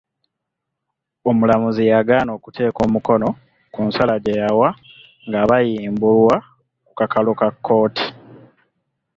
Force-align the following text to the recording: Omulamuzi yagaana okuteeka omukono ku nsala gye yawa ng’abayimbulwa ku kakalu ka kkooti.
Omulamuzi 1.29 1.83
yagaana 1.93 2.31
okuteeka 2.37 2.79
omukono 2.87 3.29
ku 3.73 3.79
nsala 3.87 4.15
gye 4.23 4.33
yawa 4.41 4.69
ng’abayimbulwa 5.27 6.35
ku 6.85 6.91
kakalu 6.99 7.31
ka 7.39 7.47
kkooti. 7.53 8.05